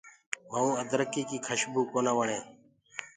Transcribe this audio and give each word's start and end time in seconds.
مئُونٚ 0.49 0.79
ادرڪيٚ 0.81 1.27
ڪيٚ 1.29 1.43
کشبُو 1.47 1.81
ڪونآ 1.91 2.11
وڻي۔ 2.17 2.39